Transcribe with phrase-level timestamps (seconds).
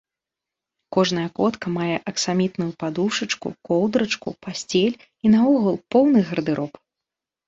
[0.95, 6.73] Кожная котка мае аксамітную падушачку, коўдрачку, пасцель і наогул поўны гардэроб.